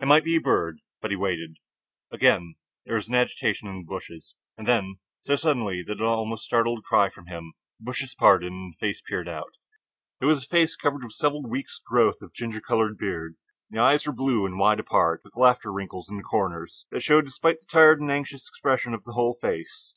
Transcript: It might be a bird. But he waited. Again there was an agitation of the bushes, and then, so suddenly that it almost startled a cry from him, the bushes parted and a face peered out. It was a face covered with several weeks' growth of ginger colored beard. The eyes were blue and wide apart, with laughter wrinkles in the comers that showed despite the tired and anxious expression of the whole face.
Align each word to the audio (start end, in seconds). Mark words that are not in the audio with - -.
It 0.00 0.06
might 0.06 0.22
be 0.22 0.36
a 0.36 0.40
bird. 0.40 0.78
But 1.02 1.10
he 1.10 1.16
waited. 1.16 1.56
Again 2.12 2.54
there 2.84 2.94
was 2.94 3.08
an 3.08 3.16
agitation 3.16 3.66
of 3.66 3.74
the 3.74 3.82
bushes, 3.82 4.36
and 4.56 4.68
then, 4.68 5.00
so 5.18 5.34
suddenly 5.34 5.82
that 5.82 5.94
it 5.98 6.00
almost 6.00 6.44
startled 6.44 6.78
a 6.78 6.82
cry 6.82 7.10
from 7.10 7.26
him, 7.26 7.54
the 7.80 7.86
bushes 7.86 8.14
parted 8.14 8.52
and 8.52 8.72
a 8.74 8.78
face 8.78 9.02
peered 9.04 9.28
out. 9.28 9.54
It 10.20 10.26
was 10.26 10.44
a 10.44 10.46
face 10.46 10.76
covered 10.76 11.02
with 11.02 11.14
several 11.14 11.42
weeks' 11.42 11.80
growth 11.84 12.22
of 12.22 12.32
ginger 12.32 12.60
colored 12.60 12.96
beard. 12.96 13.34
The 13.68 13.80
eyes 13.80 14.06
were 14.06 14.12
blue 14.12 14.46
and 14.46 14.60
wide 14.60 14.78
apart, 14.78 15.22
with 15.24 15.34
laughter 15.34 15.72
wrinkles 15.72 16.08
in 16.08 16.18
the 16.18 16.22
comers 16.22 16.86
that 16.92 17.00
showed 17.02 17.24
despite 17.24 17.58
the 17.58 17.66
tired 17.66 18.00
and 18.00 18.12
anxious 18.12 18.48
expression 18.48 18.94
of 18.94 19.02
the 19.02 19.14
whole 19.14 19.34
face. 19.42 19.96